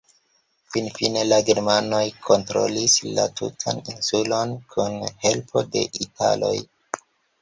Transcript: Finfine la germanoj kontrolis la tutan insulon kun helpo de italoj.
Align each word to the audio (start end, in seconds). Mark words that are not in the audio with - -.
Finfine 0.75 1.21
la 1.31 1.37
germanoj 1.49 1.99
kontrolis 2.29 2.95
la 3.19 3.27
tutan 3.41 3.83
insulon 3.95 4.57
kun 4.73 4.99
helpo 5.27 5.65
de 5.77 5.85
italoj. 6.07 6.55